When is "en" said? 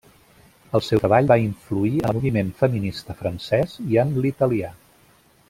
1.99-2.07, 4.07-4.19